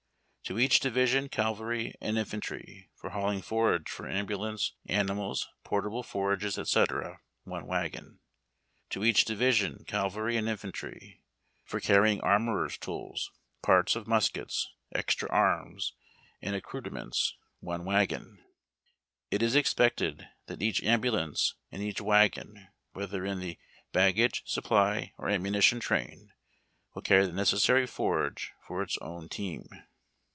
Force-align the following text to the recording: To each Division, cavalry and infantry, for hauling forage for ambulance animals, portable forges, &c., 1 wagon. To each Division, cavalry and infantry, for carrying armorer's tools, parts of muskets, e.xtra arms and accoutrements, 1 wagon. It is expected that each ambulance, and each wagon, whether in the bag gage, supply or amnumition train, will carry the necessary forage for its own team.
To 0.45 0.59
each 0.59 0.81
Division, 0.81 1.29
cavalry 1.29 1.95
and 2.01 2.17
infantry, 2.17 2.89
for 2.95 3.11
hauling 3.11 3.41
forage 3.41 3.87
for 3.87 4.05
ambulance 4.09 4.73
animals, 4.85 5.47
portable 5.63 6.03
forges, 6.03 6.59
&c., 6.69 6.85
1 7.45 7.65
wagon. 7.65 8.19
To 8.89 9.05
each 9.05 9.23
Division, 9.23 9.85
cavalry 9.85 10.35
and 10.35 10.49
infantry, 10.49 11.23
for 11.63 11.79
carrying 11.79 12.19
armorer's 12.19 12.77
tools, 12.77 13.31
parts 13.61 13.95
of 13.95 14.07
muskets, 14.09 14.67
e.xtra 14.93 15.27
arms 15.29 15.93
and 16.41 16.53
accoutrements, 16.53 17.35
1 17.61 17.85
wagon. 17.85 18.43
It 19.29 19.41
is 19.41 19.55
expected 19.55 20.27
that 20.47 20.61
each 20.61 20.83
ambulance, 20.83 21.55
and 21.71 21.81
each 21.81 22.01
wagon, 22.01 22.67
whether 22.91 23.25
in 23.25 23.39
the 23.39 23.57
bag 23.93 24.17
gage, 24.17 24.43
supply 24.45 25.13
or 25.17 25.29
amnumition 25.29 25.79
train, 25.79 26.33
will 26.93 27.03
carry 27.03 27.25
the 27.25 27.31
necessary 27.31 27.87
forage 27.87 28.51
for 28.67 28.83
its 28.83 28.97
own 28.97 29.29
team. 29.29 29.65